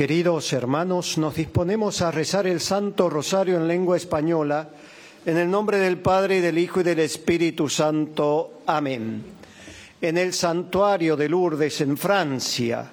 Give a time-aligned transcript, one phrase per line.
[0.00, 4.66] Queridos hermanos, nos disponemos a rezar el Santo Rosario en lengua española,
[5.26, 8.62] en el nombre del Padre y del Hijo y del Espíritu Santo.
[8.64, 9.22] Amén.
[10.00, 12.90] En el santuario de Lourdes, en Francia,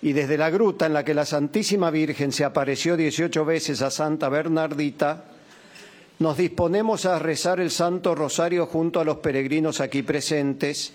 [0.00, 3.90] y desde la gruta en la que la Santísima Virgen se apareció 18 veces a
[3.90, 5.24] Santa Bernardita,
[6.20, 10.94] nos disponemos a rezar el Santo Rosario junto a los peregrinos aquí presentes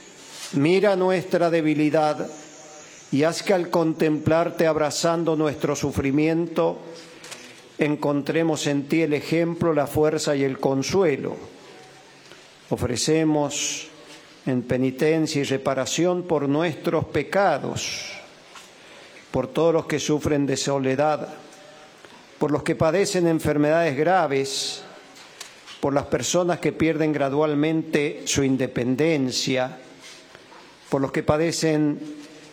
[0.53, 2.29] mira nuestra debilidad
[3.11, 6.79] y haz que al contemplarte abrazando nuestro sufrimiento,
[7.77, 11.35] encontremos en ti el ejemplo, la fuerza y el consuelo.
[12.69, 13.87] Ofrecemos
[14.45, 18.11] en penitencia y reparación por nuestros pecados,
[19.29, 21.27] por todos los que sufren de soledad,
[22.39, 24.83] por los que padecen enfermedades graves,
[25.79, 29.79] por las personas que pierden gradualmente su independencia,
[30.91, 31.97] por los que padecen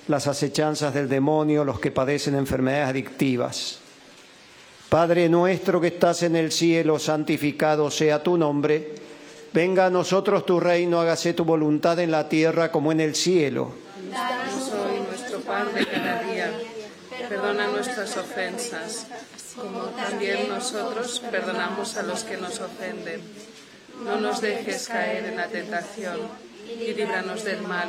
[0.06, 3.81] las acechanzas del demonio, los que padecen enfermedades adictivas.
[4.88, 8.94] Padre nuestro que estás en el cielo, santificado sea tu nombre.
[9.53, 13.72] Venga a nosotros tu reino, hágase tu voluntad en la tierra como en el cielo.
[14.12, 16.53] Danos hoy nuestro pan de cada día.
[17.28, 19.09] Perdona nuestras ofensas,
[19.56, 23.21] como también nosotros perdonamos a los que nos ofenden.
[24.04, 26.21] No nos dejes caer en la tentación
[26.81, 27.88] y líbranos del mal.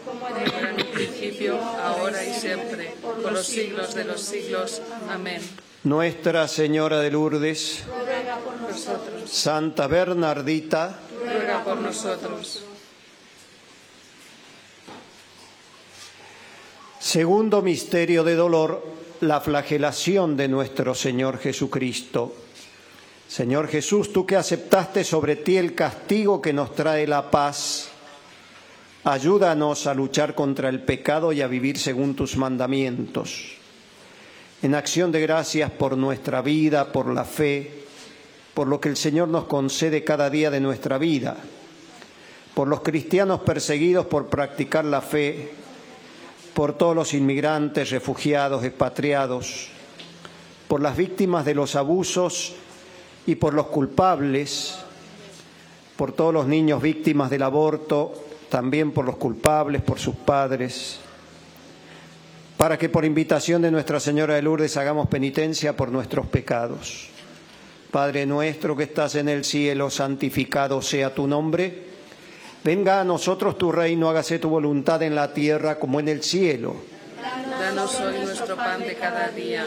[0.45, 4.81] Como era en un principio, ahora y siempre, por los siglos de los siglos.
[5.09, 5.41] Amén.
[5.83, 7.83] Nuestra Señora de Lourdes,
[8.69, 12.63] Nosotros, Santa Bernardita, ruega por nosotros.
[16.99, 18.85] Segundo misterio de dolor,
[19.21, 22.35] la flagelación de nuestro Señor Jesucristo.
[23.27, 27.90] Señor Jesús, tú que aceptaste sobre ti el castigo que nos trae la paz,
[29.03, 33.53] ayúdanos a luchar contra el pecado y a vivir según tus mandamientos.
[34.61, 37.85] En acción de gracias por nuestra vida, por la fe,
[38.53, 41.37] por lo que el Señor nos concede cada día de nuestra vida,
[42.53, 45.51] por los cristianos perseguidos por practicar la fe,
[46.53, 49.69] por todos los inmigrantes, refugiados, expatriados,
[50.67, 52.53] por las víctimas de los abusos
[53.25, 54.75] y por los culpables,
[55.95, 58.13] por todos los niños víctimas del aborto,
[58.51, 60.99] también por los culpables, por sus padres,
[62.57, 67.07] para que por invitación de Nuestra Señora de Lourdes hagamos penitencia por nuestros pecados.
[67.89, 71.91] Padre nuestro que estás en el cielo, santificado sea tu nombre.
[72.63, 76.75] Venga a nosotros tu reino, hágase tu voluntad en la tierra como en el cielo.
[77.57, 79.65] Danos hoy nuestro pan de cada día.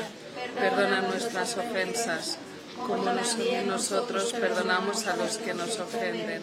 [0.58, 2.38] Perdona nuestras ofensas,
[2.86, 3.02] como
[3.66, 6.42] nosotros perdonamos a los que nos ofenden.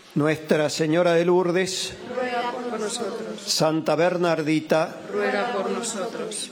[0.13, 3.41] Nuestra Señora de Lourdes, ruega por nosotros.
[3.45, 6.51] Santa Bernardita, ruega por nosotros.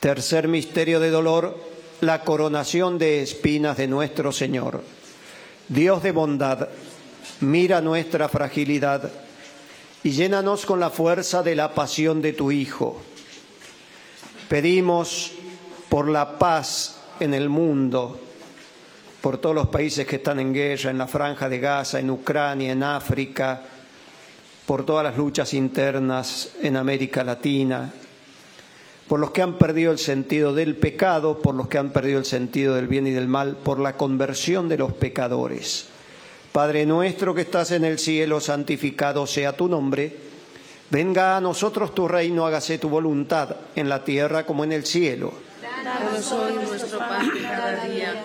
[0.00, 1.58] Tercer misterio de dolor,
[2.02, 4.82] la coronación de espinas de nuestro Señor.
[5.68, 6.68] Dios de bondad,
[7.40, 9.10] mira nuestra fragilidad
[10.02, 13.00] y llénanos con la fuerza de la pasión de tu Hijo.
[14.50, 15.32] Pedimos
[15.88, 18.20] por la paz en el mundo,
[19.20, 22.72] por todos los países que están en guerra, en la franja de Gaza, en Ucrania,
[22.72, 23.62] en África,
[24.66, 27.92] por todas las luchas internas en América Latina,
[29.08, 32.24] por los que han perdido el sentido del pecado, por los que han perdido el
[32.24, 35.86] sentido del bien y del mal, por la conversión de los pecadores.
[36.50, 40.16] Padre nuestro que estás en el cielo, santificado sea tu nombre.
[40.90, 45.32] Venga a nosotros tu reino, hágase tu voluntad, en la tierra como en el cielo.
[45.84, 48.24] Danos hoy nuestro pan cada día.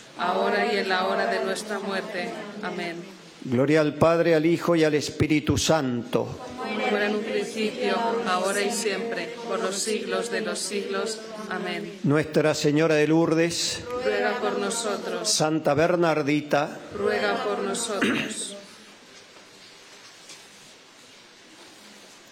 [0.17, 2.29] ahora y en la hora de nuestra muerte.
[2.61, 2.97] Amén.
[3.43, 6.27] Gloria al Padre, al Hijo y al Espíritu Santo.
[6.57, 7.95] Como era en un principio,
[8.27, 11.19] ahora y siempre, por los siglos de los siglos.
[11.49, 11.99] Amén.
[12.03, 18.55] Nuestra Señora de Lourdes, Ruega por nosotros, Santa Bernardita, ruega por nosotros.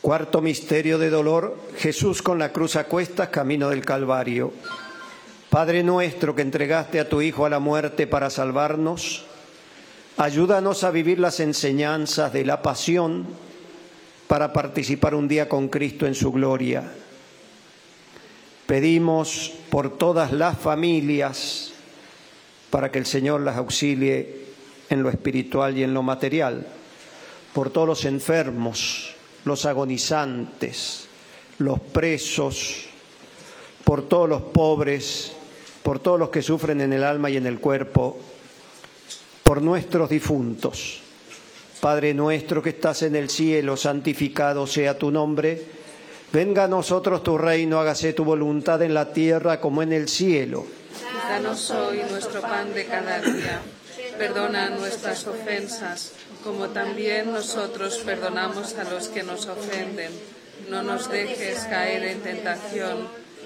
[0.01, 4.53] Cuarto misterio de dolor, Jesús con la cruz a cuestas, camino del Calvario.
[5.49, 9.25] Padre nuestro que entregaste a tu Hijo a la muerte para salvarnos,
[10.15, 13.25] ayúdanos a vivir las enseñanzas de la pasión
[14.27, 16.83] para participar un día con Cristo en su gloria.
[18.67, 21.71] Pedimos por todas las familias
[22.69, 24.45] para que el Señor las auxilie
[24.91, 26.67] en lo espiritual y en lo material,
[27.53, 29.15] por todos los enfermos,
[29.45, 31.07] los agonizantes,
[31.57, 32.85] los presos,
[33.83, 35.33] por todos los pobres,
[35.89, 38.15] por todos los que sufren en el alma y en el cuerpo,
[39.41, 41.01] por nuestros difuntos.
[41.81, 45.59] Padre nuestro que estás en el cielo, santificado sea tu nombre.
[46.31, 50.63] Venga a nosotros tu reino, hágase tu voluntad en la tierra como en el cielo.
[51.27, 53.59] Danos hoy nuestro pan de cada día.
[54.15, 60.11] Perdona nuestras ofensas, como también nosotros perdonamos a los que nos ofenden.
[60.69, 63.07] No nos dejes caer en tentación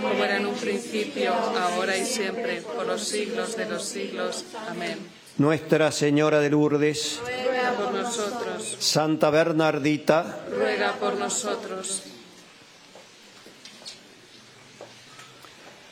[0.00, 4.44] Como era en un principio, ahora y siempre, por los siglos de los siglos.
[4.68, 4.98] Amén.
[5.38, 12.02] Nuestra Señora de Lourdes, Ruega por nosotros, Santa Bernardita, ruega por nosotros.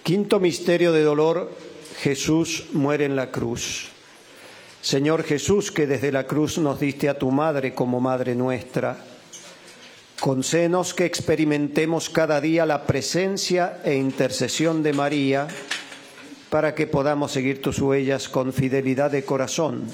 [0.03, 1.51] Quinto misterio de dolor,
[2.01, 3.89] Jesús muere en la cruz.
[4.81, 8.97] Señor Jesús, que desde la cruz nos diste a tu madre como madre nuestra,
[10.21, 15.47] concédenos que experimentemos cada día la presencia e intercesión de María
[16.51, 19.85] para que podamos seguir tus huellas con fidelidad de corazón.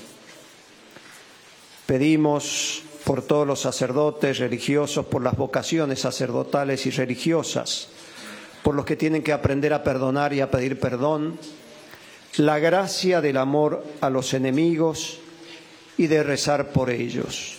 [1.87, 7.89] Pedimos por todos los sacerdotes religiosos, por las vocaciones sacerdotales y religiosas,
[8.63, 11.39] por los que tienen que aprender a perdonar y a pedir perdón,
[12.37, 15.19] la gracia del amor a los enemigos
[15.99, 17.59] y de rezar por ellos.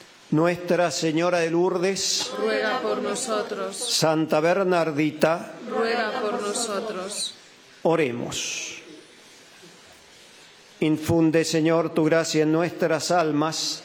[0.31, 7.33] Nuestra Señora de Lourdes, Ruega por nosotros, Santa Bernardita, ruega por nosotros.
[7.83, 8.77] Oremos.
[10.79, 13.83] Infunde, Señor, tu gracia en nuestras almas,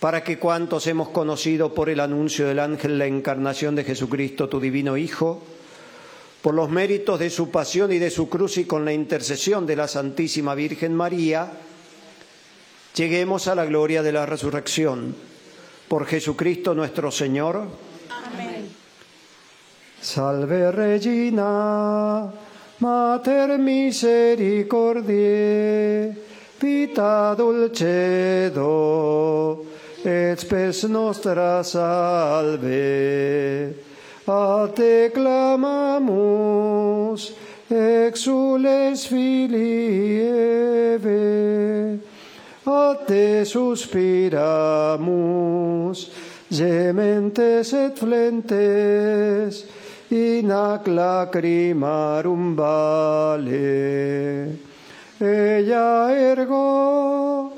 [0.00, 4.58] para que cuantos hemos conocido por el anuncio del ángel la encarnación de Jesucristo, tu
[4.58, 5.40] divino Hijo,
[6.42, 9.76] por los méritos de su pasión y de su cruz y con la intercesión de
[9.76, 11.52] la Santísima Virgen María,
[12.96, 15.29] lleguemos a la gloria de la resurrección.
[15.90, 17.56] Por Jesucristo nuestro Señor.
[17.56, 18.70] Amén.
[20.00, 22.30] Salve Regina,
[22.78, 26.16] Mater misericordiae,
[26.62, 28.68] vita dulcedo,
[30.04, 33.74] et spes nostra salve.
[34.28, 36.54] A te clamamus,
[37.68, 40.20] exules filii
[42.70, 44.38] a te suspiramus,
[46.50, 49.64] gementes et flentes,
[50.10, 54.48] in ac lacrimarum vale.
[55.20, 57.52] Ella ergo,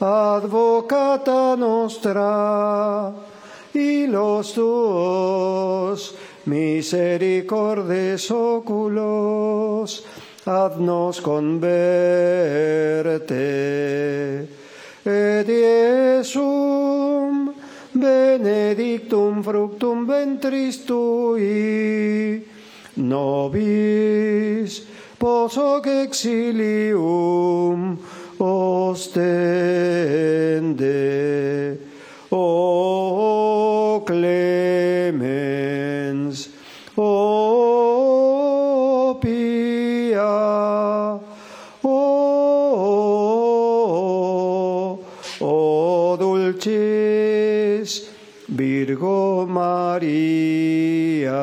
[0.00, 3.12] advocata nostra,
[3.74, 6.14] y los tuos
[6.46, 10.04] misericordes oculos,
[10.46, 11.78] haznos converte.
[15.08, 17.54] Et Iesum
[17.94, 22.44] benedictum fructum ventris tui,
[22.96, 24.82] nobis
[25.18, 27.96] posoc exilium
[28.38, 29.08] ostende.
[32.30, 32.77] O
[49.98, 51.34] María.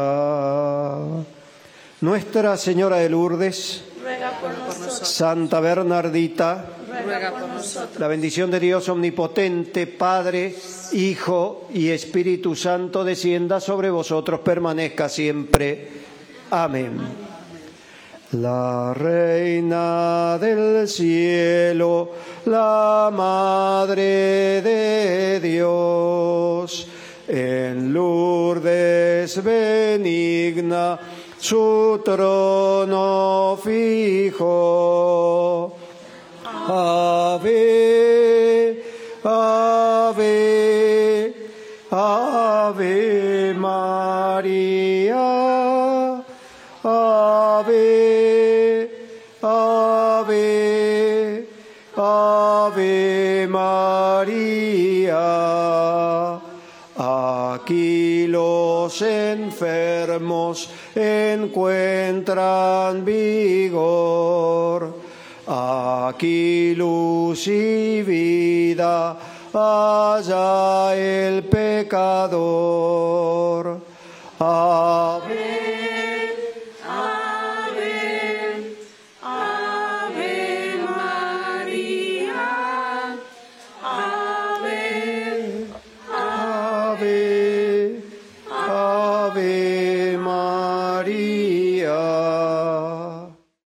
[2.00, 5.10] Nuestra Señora de Lourdes, Ruega por nosotros.
[5.10, 6.66] Santa Bernardita,
[7.04, 8.00] Ruega por nosotros.
[8.00, 10.56] la bendición de Dios omnipotente, Padre,
[10.94, 15.90] Hijo y Espíritu Santo descienda sobre vosotros, permanezca siempre.
[16.52, 16.98] Amén.
[18.32, 22.12] La Reina del Cielo,
[22.46, 26.88] la Madre de Dios,
[27.28, 31.00] en Lourdes benigna,
[31.40, 34.56] su trono fijo.
[36.68, 37.64] Ave,
[39.24, 40.34] ave,
[41.92, 45.35] ave María,
[59.02, 65.06] enfermos encuentran vigor.
[65.48, 69.16] Aquí luz y vida,
[69.54, 73.06] allá el pecador.